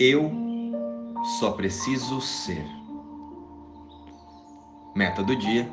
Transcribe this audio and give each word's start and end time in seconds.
Eu 0.00 0.30
só 1.40 1.50
preciso 1.50 2.20
ser. 2.20 2.64
Meta 4.94 5.24
do 5.24 5.34
dia: 5.34 5.68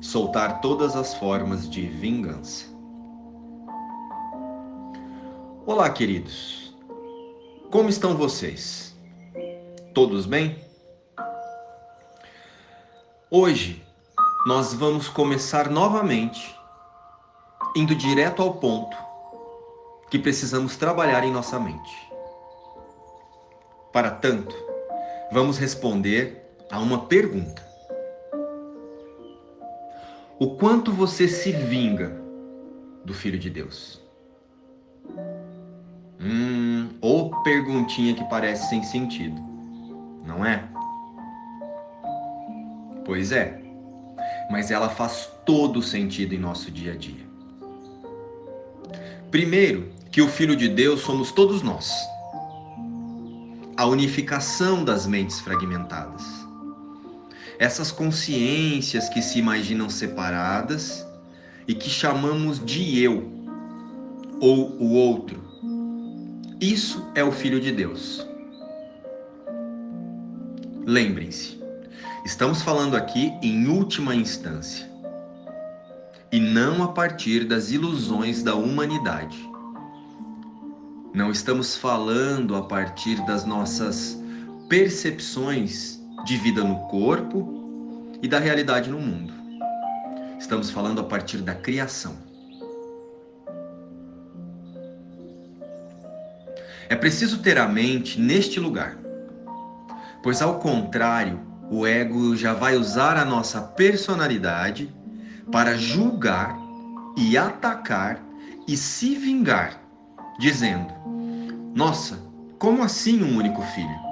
soltar 0.00 0.62
todas 0.62 0.96
as 0.96 1.12
formas 1.12 1.68
de 1.68 1.86
vingança. 1.86 2.64
Olá, 5.66 5.90
queridos. 5.90 6.74
Como 7.70 7.90
estão 7.90 8.16
vocês? 8.16 8.96
Todos 9.92 10.24
bem? 10.24 10.56
Hoje 13.30 13.84
nós 14.46 14.72
vamos 14.72 15.06
começar 15.06 15.68
novamente 15.68 16.58
indo 17.76 17.94
direto 17.94 18.40
ao 18.40 18.54
ponto 18.54 19.09
que 20.10 20.18
precisamos 20.18 20.76
trabalhar 20.76 21.24
em 21.24 21.32
nossa 21.32 21.58
mente. 21.58 22.10
Para 23.92 24.10
tanto, 24.10 24.54
vamos 25.32 25.56
responder 25.56 26.44
a 26.70 26.80
uma 26.80 27.06
pergunta: 27.06 27.64
O 30.38 30.56
quanto 30.56 30.92
você 30.92 31.28
se 31.28 31.52
vinga 31.52 32.20
do 33.04 33.14
Filho 33.14 33.38
de 33.38 33.48
Deus? 33.48 34.00
Hum, 36.20 36.90
ou 37.00 37.42
perguntinha 37.42 38.14
que 38.14 38.24
parece 38.24 38.68
sem 38.68 38.82
sentido, 38.82 39.40
não 40.26 40.44
é? 40.44 40.68
Pois 43.04 43.32
é, 43.32 43.60
mas 44.50 44.70
ela 44.70 44.88
faz 44.88 45.30
todo 45.46 45.82
sentido 45.82 46.34
em 46.34 46.38
nosso 46.38 46.70
dia 46.70 46.92
a 46.92 46.96
dia. 46.96 47.30
Primeiro, 49.30 49.90
que 50.10 50.20
o 50.20 50.28
Filho 50.28 50.56
de 50.56 50.68
Deus 50.68 51.00
somos 51.02 51.30
todos 51.30 51.62
nós. 51.62 51.92
A 53.76 53.86
unificação 53.86 54.84
das 54.84 55.06
mentes 55.06 55.40
fragmentadas. 55.40 56.24
Essas 57.58 57.92
consciências 57.92 59.08
que 59.08 59.22
se 59.22 59.38
imaginam 59.38 59.88
separadas 59.88 61.06
e 61.68 61.74
que 61.74 61.88
chamamos 61.88 62.64
de 62.64 63.00
eu 63.00 63.30
ou 64.40 64.70
o 64.80 64.94
outro. 64.94 65.40
Isso 66.60 67.06
é 67.14 67.22
o 67.22 67.30
Filho 67.30 67.60
de 67.60 67.70
Deus. 67.70 68.26
Lembrem-se, 70.84 71.62
estamos 72.24 72.62
falando 72.62 72.96
aqui 72.96 73.32
em 73.42 73.68
última 73.68 74.14
instância 74.14 74.90
e 76.32 76.40
não 76.40 76.82
a 76.82 76.88
partir 76.88 77.44
das 77.44 77.70
ilusões 77.70 78.42
da 78.42 78.54
humanidade. 78.54 79.49
Não 81.12 81.32
estamos 81.32 81.76
falando 81.76 82.54
a 82.54 82.62
partir 82.62 83.16
das 83.26 83.44
nossas 83.44 84.16
percepções 84.68 86.00
de 86.24 86.36
vida 86.36 86.62
no 86.62 86.86
corpo 86.86 88.08
e 88.22 88.28
da 88.28 88.38
realidade 88.38 88.88
no 88.88 89.00
mundo. 89.00 89.32
Estamos 90.38 90.70
falando 90.70 91.00
a 91.00 91.04
partir 91.04 91.38
da 91.38 91.52
criação. 91.52 92.16
É 96.88 96.94
preciso 96.94 97.38
ter 97.42 97.58
a 97.58 97.66
mente 97.66 98.20
neste 98.20 98.60
lugar, 98.60 98.96
pois 100.22 100.40
ao 100.40 100.60
contrário, 100.60 101.40
o 101.68 101.84
ego 101.84 102.36
já 102.36 102.54
vai 102.54 102.76
usar 102.76 103.16
a 103.16 103.24
nossa 103.24 103.60
personalidade 103.60 104.94
para 105.50 105.76
julgar 105.76 106.56
e 107.16 107.36
atacar 107.36 108.24
e 108.68 108.76
se 108.76 109.16
vingar, 109.16 109.80
dizendo: 110.38 110.92
Nossa, 111.74 112.18
como 112.58 112.82
assim 112.82 113.22
um 113.22 113.36
único 113.36 113.62
filho? 113.62 114.10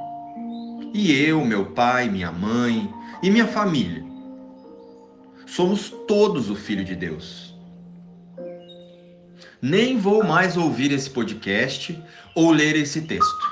E 0.94 1.12
eu, 1.12 1.44
meu 1.44 1.66
pai, 1.66 2.08
minha 2.08 2.32
mãe 2.32 2.92
e 3.22 3.30
minha 3.30 3.46
família? 3.46 4.04
Somos 5.46 5.90
todos 6.06 6.50
o 6.50 6.54
Filho 6.54 6.84
de 6.84 6.94
Deus. 6.94 7.54
Nem 9.60 9.98
vou 9.98 10.24
mais 10.24 10.56
ouvir 10.56 10.92
esse 10.92 11.10
podcast 11.10 12.02
ou 12.34 12.50
ler 12.50 12.76
esse 12.76 13.02
texto. 13.02 13.46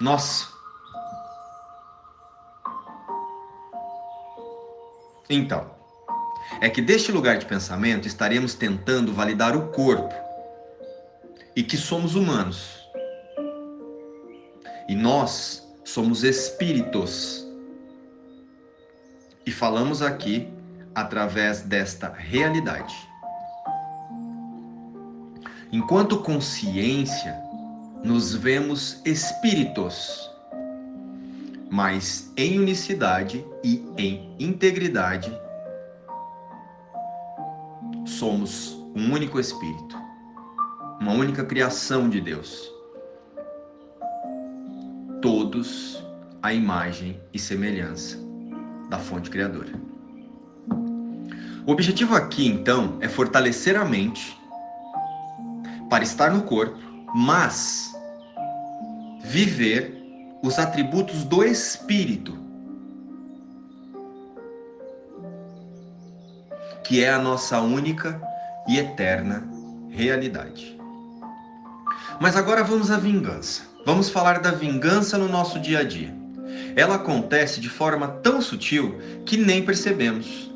Nossa! 0.00 0.48
Então, 5.28 5.70
é 6.60 6.68
que 6.68 6.82
deste 6.82 7.12
lugar 7.12 7.38
de 7.38 7.46
pensamento 7.46 8.08
estaremos 8.08 8.54
tentando 8.54 9.12
validar 9.12 9.56
o 9.56 9.68
corpo 9.68 10.29
e 11.60 11.62
que 11.62 11.76
somos 11.76 12.14
humanos. 12.14 12.88
E 14.88 14.94
nós 14.94 15.62
somos 15.84 16.24
espíritos. 16.24 17.46
E 19.44 19.50
falamos 19.50 20.00
aqui 20.00 20.48
através 20.94 21.60
desta 21.60 22.10
realidade. 22.10 22.96
Enquanto 25.70 26.22
consciência, 26.22 27.38
nos 28.02 28.34
vemos 28.34 28.98
espíritos, 29.04 30.30
mas 31.70 32.32
em 32.38 32.58
unicidade 32.58 33.44
e 33.62 33.84
em 33.98 34.34
integridade, 34.38 35.30
somos 38.06 38.72
um 38.96 39.12
único 39.12 39.38
espírito, 39.38 40.09
uma 41.00 41.12
única 41.12 41.42
criação 41.42 42.10
de 42.10 42.20
Deus. 42.20 42.70
Todos 45.22 46.04
a 46.42 46.52
imagem 46.52 47.18
e 47.32 47.38
semelhança 47.38 48.18
da 48.90 48.98
fonte 48.98 49.30
criadora. 49.30 49.72
O 51.66 51.72
objetivo 51.72 52.14
aqui, 52.14 52.46
então, 52.46 52.98
é 53.00 53.08
fortalecer 53.08 53.76
a 53.76 53.84
mente 53.84 54.38
para 55.88 56.04
estar 56.04 56.30
no 56.30 56.42
corpo, 56.42 56.78
mas 57.14 57.90
viver 59.22 59.96
os 60.42 60.58
atributos 60.58 61.24
do 61.24 61.42
espírito, 61.42 62.36
que 66.84 67.02
é 67.02 67.10
a 67.10 67.18
nossa 67.18 67.60
única 67.60 68.20
e 68.68 68.78
eterna 68.78 69.48
realidade. 69.90 70.79
Mas 72.20 72.36
agora 72.36 72.62
vamos 72.62 72.90
à 72.90 72.98
vingança. 72.98 73.62
Vamos 73.86 74.10
falar 74.10 74.40
da 74.40 74.50
vingança 74.50 75.16
no 75.16 75.26
nosso 75.26 75.58
dia 75.58 75.78
a 75.78 75.82
dia. 75.82 76.14
Ela 76.76 76.96
acontece 76.96 77.62
de 77.62 77.70
forma 77.70 78.06
tão 78.08 78.42
sutil 78.42 79.00
que 79.24 79.38
nem 79.38 79.64
percebemos. 79.64 80.50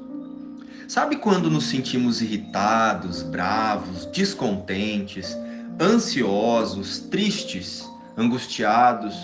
Sabe 0.86 1.16
quando 1.16 1.50
nos 1.50 1.64
sentimos 1.64 2.20
irritados, 2.20 3.22
bravos, 3.22 4.04
descontentes, 4.04 5.34
ansiosos, 5.80 6.98
tristes, 6.98 7.82
angustiados, 8.14 9.16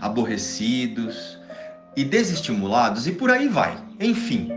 aborrecidos 0.00 1.40
e 1.96 2.04
desestimulados 2.04 3.08
e 3.08 3.12
por 3.12 3.32
aí 3.32 3.48
vai. 3.48 3.76
Enfim. 3.98 4.48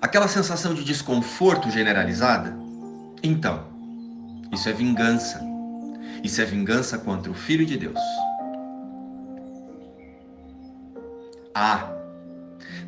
Aquela 0.00 0.28
sensação 0.28 0.74
de 0.74 0.84
desconforto 0.84 1.68
generalizada? 1.72 2.56
Então, 3.20 3.71
isso 4.52 4.68
é 4.68 4.72
vingança. 4.72 5.40
Isso 6.22 6.40
é 6.40 6.44
vingança 6.44 6.98
contra 6.98 7.30
o 7.30 7.34
Filho 7.34 7.64
de 7.64 7.76
Deus. 7.78 7.98
Ah, 11.54 11.90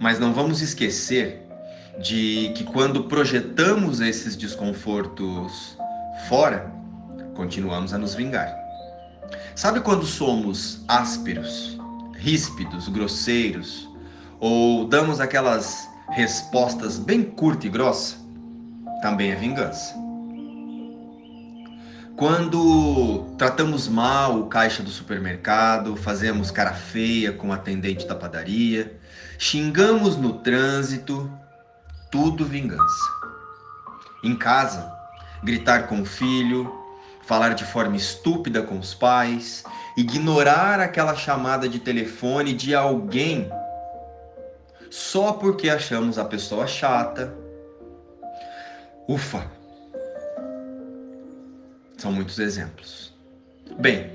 mas 0.00 0.18
não 0.18 0.32
vamos 0.32 0.60
esquecer 0.60 1.42
de 2.00 2.52
que 2.54 2.64
quando 2.64 3.04
projetamos 3.04 4.00
esses 4.00 4.36
desconfortos 4.36 5.76
fora, 6.28 6.72
continuamos 7.34 7.92
a 7.92 7.98
nos 7.98 8.14
vingar. 8.14 8.54
Sabe 9.54 9.80
quando 9.80 10.04
somos 10.04 10.84
ásperos, 10.88 11.78
ríspidos, 12.14 12.88
grosseiros, 12.88 13.88
ou 14.40 14.86
damos 14.86 15.20
aquelas 15.20 15.88
respostas 16.10 16.98
bem 16.98 17.22
curta 17.22 17.66
e 17.66 17.70
grossa? 17.70 18.16
Também 19.00 19.30
é 19.30 19.36
vingança. 19.36 20.03
Quando 22.16 23.34
tratamos 23.36 23.88
mal 23.88 24.38
o 24.38 24.46
caixa 24.46 24.84
do 24.84 24.90
supermercado, 24.90 25.96
fazemos 25.96 26.48
cara 26.48 26.72
feia 26.72 27.32
com 27.32 27.48
o 27.48 27.52
atendente 27.52 28.06
da 28.06 28.14
padaria, 28.14 28.96
xingamos 29.36 30.16
no 30.16 30.34
trânsito, 30.34 31.28
tudo 32.12 32.44
vingança. 32.44 33.04
Em 34.22 34.36
casa, 34.36 34.92
gritar 35.42 35.88
com 35.88 36.02
o 36.02 36.04
filho, 36.04 36.72
falar 37.26 37.54
de 37.54 37.64
forma 37.64 37.96
estúpida 37.96 38.62
com 38.62 38.78
os 38.78 38.94
pais, 38.94 39.64
ignorar 39.96 40.78
aquela 40.78 41.16
chamada 41.16 41.68
de 41.68 41.80
telefone 41.80 42.52
de 42.52 42.76
alguém 42.76 43.50
só 44.88 45.32
porque 45.32 45.68
achamos 45.68 46.16
a 46.16 46.24
pessoa 46.24 46.68
chata. 46.68 47.34
Ufa! 49.08 49.63
São 52.04 52.12
muitos 52.12 52.38
exemplos. 52.38 53.14
Bem, 53.78 54.10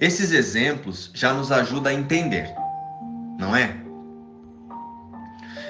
esses 0.00 0.32
exemplos 0.32 1.08
já 1.14 1.32
nos 1.32 1.52
ajudam 1.52 1.92
a 1.92 1.94
entender, 1.94 2.52
não 3.38 3.54
é? 3.54 3.76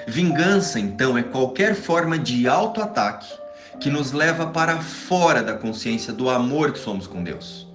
Vingança, 0.07 0.79
então, 0.79 1.15
é 1.15 1.21
qualquer 1.21 1.75
forma 1.75 2.17
de 2.17 2.47
auto-ataque 2.47 3.31
que 3.79 3.87
nos 3.87 4.11
leva 4.13 4.47
para 4.47 4.81
fora 4.81 5.43
da 5.43 5.53
consciência 5.53 6.11
do 6.11 6.27
amor 6.27 6.71
que 6.71 6.79
somos 6.79 7.05
com 7.05 7.23
Deus. 7.23 7.67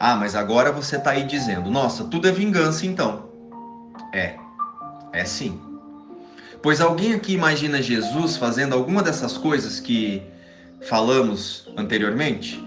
Ah, 0.00 0.16
mas 0.16 0.34
agora 0.34 0.72
você 0.72 0.96
está 0.96 1.10
aí 1.10 1.24
dizendo: 1.24 1.70
nossa, 1.70 2.04
tudo 2.04 2.28
é 2.28 2.32
vingança 2.32 2.86
então. 2.86 3.28
É, 4.10 4.36
é 5.12 5.22
sim. 5.26 5.60
Pois 6.62 6.80
alguém 6.80 7.12
aqui 7.12 7.34
imagina 7.34 7.82
Jesus 7.82 8.38
fazendo 8.38 8.74
alguma 8.74 9.02
dessas 9.02 9.36
coisas 9.36 9.78
que 9.78 10.22
falamos 10.82 11.68
anteriormente? 11.76 12.62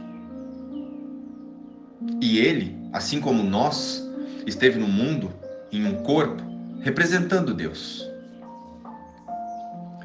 E 2.19 2.40
ele, 2.40 2.78
assim 2.92 3.19
como 3.19 3.44
nós, 3.44 4.04
esteve 4.46 4.80
no 4.80 4.88
mundo, 4.88 5.31
em 5.72 5.86
um 5.86 6.04
corpo, 6.04 6.44
representando 6.81 7.54
Deus. 7.54 8.08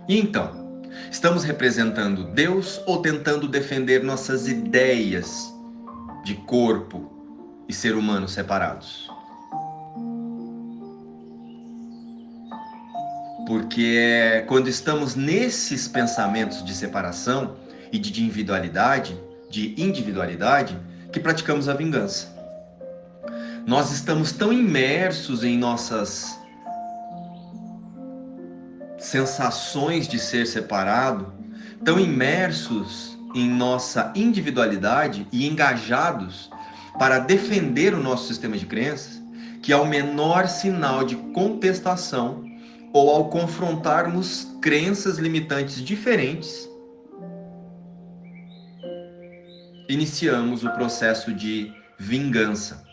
E 0.08 0.18
então, 0.18 0.80
estamos 1.10 1.42
representando 1.42 2.24
Deus 2.24 2.80
ou 2.86 3.02
tentando 3.02 3.48
defender 3.48 4.02
nossas 4.02 4.46
ideias 4.46 5.52
de 6.24 6.34
corpo 6.34 7.10
e 7.68 7.72
ser 7.72 7.96
humano 7.96 8.28
separados? 8.28 9.10
Porque 13.46 13.96
é 13.98 14.40
quando 14.42 14.68
estamos 14.68 15.14
nesses 15.14 15.86
pensamentos 15.86 16.64
de 16.64 16.74
separação 16.74 17.56
e 17.92 17.98
de 17.98 18.22
individualidade, 18.22 19.16
de 19.50 19.74
individualidade, 19.80 20.76
que 21.12 21.20
praticamos 21.20 21.68
a 21.68 21.74
vingança. 21.74 22.34
Nós 23.66 23.90
estamos 23.90 24.32
tão 24.32 24.52
imersos 24.52 25.42
em 25.42 25.58
nossas 25.58 26.38
sensações 28.98 30.06
de 30.06 30.18
ser 30.18 30.46
separado, 30.46 31.32
tão 31.84 31.98
imersos 31.98 33.16
em 33.34 33.48
nossa 33.48 34.12
individualidade 34.14 35.26
e 35.30 35.46
engajados 35.46 36.50
para 36.98 37.18
defender 37.18 37.94
o 37.94 38.02
nosso 38.02 38.28
sistema 38.28 38.56
de 38.56 38.66
crenças, 38.66 39.22
que 39.62 39.72
ao 39.72 39.84
menor 39.84 40.48
sinal 40.48 41.04
de 41.04 41.16
contestação 41.16 42.44
ou 42.92 43.10
ao 43.10 43.28
confrontarmos 43.28 44.46
crenças 44.60 45.18
limitantes 45.18 45.82
diferentes, 45.82 46.68
iniciamos 49.88 50.64
o 50.64 50.70
processo 50.70 51.32
de 51.32 51.72
vingança 51.98 52.84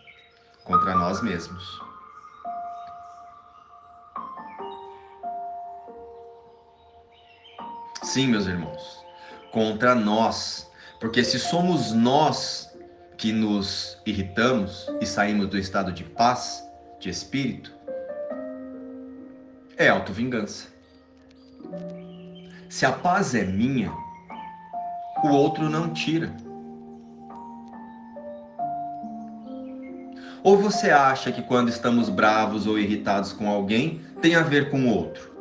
contra 0.63 0.95
nós 0.95 1.22
mesmos. 1.22 1.81
Sim, 8.04 8.28
meus 8.28 8.45
irmãos, 8.45 9.04
contra 9.51 9.95
nós, 9.95 10.69
porque 11.00 11.24
se 11.24 11.40
somos 11.40 11.92
nós 11.92 12.69
que 13.18 13.31
nos 13.31 13.98
irritamos 14.06 14.88
e 15.01 15.06
saímos 15.06 15.48
do 15.48 15.57
estado 15.57 15.92
de 15.92 16.04
paz, 16.04 16.63
de 17.00 17.10
espírito, 17.10 17.74
é 19.78 19.90
autovingança. 19.90 20.68
Se 22.69 22.86
a 22.86 22.92
paz 22.92 23.34
é 23.34 23.44
minha, 23.44 23.92
o 25.24 25.30
outro 25.30 25.69
não 25.69 25.94
tira. 25.94 26.36
Ou 30.44 30.57
você 30.57 30.90
acha 30.90 31.31
que 31.31 31.42
quando 31.42 31.69
estamos 31.69 32.10
bravos 32.10 32.68
ou 32.68 32.78
irritados 32.78 33.31
com 33.31 33.50
alguém 33.50 34.01
tem 34.22 34.36
a 34.36 34.42
ver 34.42 34.69
com 34.69 34.81
o 34.81 34.90
outro? 34.90 35.31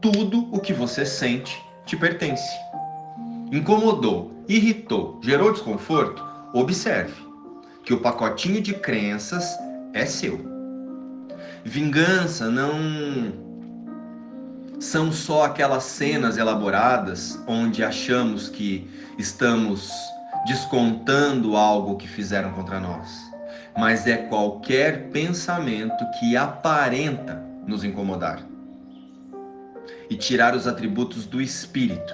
Tudo 0.00 0.48
o 0.54 0.60
que 0.60 0.72
você 0.72 1.06
sente 1.06 1.58
te 1.86 1.96
pertence. 1.96 2.54
Incomodou, 3.50 4.30
irritou, 4.46 5.18
gerou 5.22 5.50
desconforto? 5.52 6.22
Observe 6.52 7.14
que 7.84 7.94
o 7.94 8.00
pacotinho 8.00 8.60
de 8.60 8.74
crenças 8.74 9.56
é 9.94 10.04
seu. 10.04 10.38
Vingança 11.64 12.50
não 12.50 13.32
são 14.78 15.10
só 15.10 15.44
aquelas 15.44 15.84
cenas 15.84 16.36
elaboradas 16.36 17.38
onde 17.46 17.82
achamos 17.82 18.48
que 18.48 18.88
estamos 19.18 19.90
descontando 20.46 21.56
algo 21.56 21.96
que 21.96 22.06
fizeram 22.06 22.52
contra 22.52 22.78
nós, 22.78 23.27
mas 23.78 24.08
é 24.08 24.16
qualquer 24.16 25.08
pensamento 25.10 26.04
que 26.18 26.36
aparenta 26.36 27.40
nos 27.64 27.84
incomodar 27.84 28.44
e 30.10 30.16
tirar 30.16 30.56
os 30.56 30.66
atributos 30.66 31.26
do 31.26 31.40
espírito. 31.40 32.12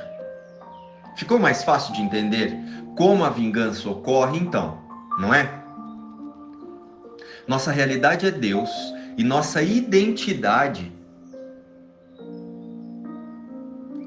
Ficou 1.16 1.38
mais 1.38 1.64
fácil 1.64 1.94
de 1.94 2.02
entender 2.02 2.54
como 2.94 3.24
a 3.24 3.30
vingança 3.30 3.88
ocorre 3.88 4.38
então, 4.38 4.78
não 5.18 5.32
é? 5.32 5.50
Nossa 7.48 7.72
realidade 7.72 8.26
é 8.26 8.30
Deus 8.30 8.70
e 9.16 9.24
nossa 9.24 9.62
identidade 9.62 10.92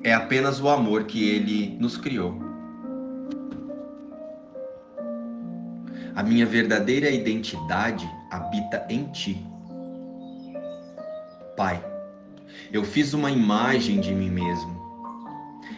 é 0.03 0.13
apenas 0.13 0.61
o 0.61 0.69
amor 0.69 1.05
que 1.05 1.27
ele 1.27 1.75
nos 1.79 1.97
criou. 1.97 2.46
A 6.17 6.23
minha 6.23 6.47
verdadeira 6.47 7.11
identidade 7.11 8.09
habita 8.31 8.83
em 8.89 9.03
ti. 9.11 9.45
Pai, 11.55 11.79
eu 12.73 12.83
fiz 12.83 13.13
uma 13.13 13.29
imagem 13.29 13.99
de 13.99 14.11
mim 14.15 14.31
mesmo. 14.31 14.75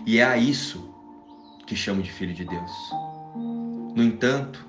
E 0.05 0.19
é 0.19 0.23
a 0.23 0.37
isso 0.37 0.95
que 1.67 1.75
chamo 1.75 2.01
de 2.01 2.09
filho 2.09 2.33
de 2.33 2.45
Deus. 2.45 2.71
No 3.93 4.01
entanto, 4.01 4.65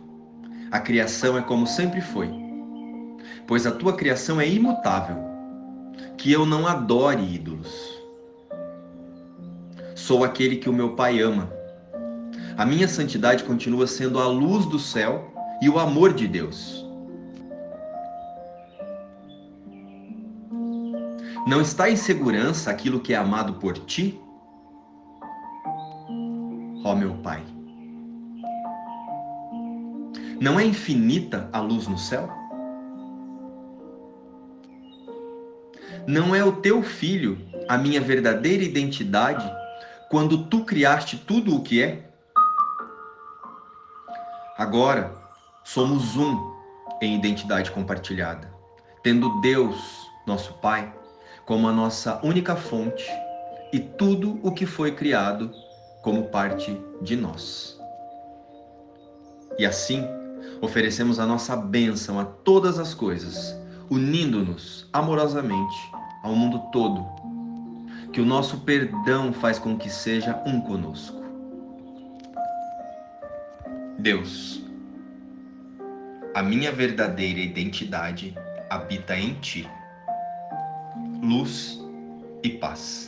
a 0.72 0.80
criação 0.80 1.38
é 1.38 1.42
como 1.42 1.68
sempre 1.68 2.00
foi, 2.00 2.28
pois 3.46 3.64
a 3.64 3.70
tua 3.70 3.92
criação 3.92 4.40
é 4.40 4.48
imutável, 4.48 5.18
que 6.18 6.32
eu 6.32 6.44
não 6.44 6.66
adore 6.66 7.22
ídolos 7.22 8.00
Sou 9.94 10.24
aquele 10.24 10.56
que 10.56 10.68
o 10.68 10.72
meu 10.72 10.96
Pai 10.96 11.20
ama. 11.20 11.48
A 12.56 12.66
minha 12.66 12.88
santidade 12.88 13.44
continua 13.44 13.86
sendo 13.86 14.18
a 14.18 14.26
luz 14.26 14.66
do 14.66 14.76
céu 14.76 15.30
e 15.60 15.68
o 15.68 15.78
amor 15.78 16.12
de 16.12 16.26
Deus. 16.26 16.86
Não 21.46 21.60
está 21.60 21.90
em 21.90 21.96
segurança 21.96 22.70
aquilo 22.70 23.00
que 23.00 23.12
é 23.12 23.16
amado 23.16 23.54
por 23.54 23.76
ti? 23.78 24.20
Ó 26.84 26.94
meu 26.94 27.14
Pai. 27.16 27.42
Não 30.40 30.58
é 30.58 30.64
infinita 30.64 31.48
a 31.52 31.60
luz 31.60 31.86
no 31.86 31.98
céu? 31.98 32.28
Não 36.06 36.34
é 36.34 36.42
o 36.42 36.52
teu 36.52 36.82
filho 36.82 37.38
a 37.68 37.76
minha 37.76 38.00
verdadeira 38.00 38.64
identidade 38.64 39.48
quando 40.08 40.44
tu 40.46 40.64
criaste 40.64 41.16
tudo 41.18 41.54
o 41.54 41.62
que 41.62 41.82
é? 41.82 42.10
Agora 44.56 45.14
somos 45.64 46.16
um 46.16 46.54
em 47.00 47.14
identidade 47.14 47.70
compartilhada, 47.70 48.52
tendo 49.02 49.40
Deus, 49.40 50.06
nosso 50.26 50.54
Pai, 50.54 50.92
como 51.46 51.68
a 51.68 51.72
nossa 51.72 52.20
única 52.24 52.54
fonte 52.56 53.04
e 53.72 53.78
tudo 53.78 54.38
o 54.42 54.52
que 54.52 54.66
foi 54.66 54.92
criado 54.92 55.50
como 56.02 56.24
parte 56.24 56.78
de 57.02 57.16
nós. 57.16 57.78
E 59.58 59.66
assim, 59.66 60.04
oferecemos 60.60 61.18
a 61.18 61.26
nossa 61.26 61.56
bênção 61.56 62.18
a 62.18 62.24
todas 62.24 62.78
as 62.78 62.94
coisas, 62.94 63.56
unindo-nos 63.90 64.88
amorosamente 64.92 65.76
ao 66.22 66.34
mundo 66.34 66.58
todo 66.70 67.20
que 68.12 68.20
o 68.20 68.26
nosso 68.26 68.58
perdão 68.58 69.32
faz 69.32 69.58
com 69.58 69.76
que 69.76 69.88
seja 69.88 70.42
um 70.44 70.60
conosco. 70.60 71.20
Deus, 73.98 74.62
a 76.34 76.42
minha 76.42 76.70
verdadeira 76.70 77.40
identidade 77.40 78.34
habita 78.68 79.16
em 79.16 79.34
Ti, 79.34 79.68
luz 81.22 81.80
e 82.42 82.50
paz. 82.50 83.06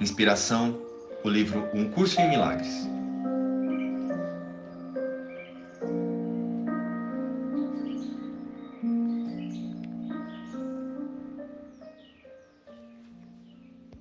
Inspiração, 0.00 0.78
o 1.24 1.28
livro 1.28 1.68
Um 1.72 1.90
Curso 1.90 2.20
em 2.20 2.28
Milagres 2.28 2.88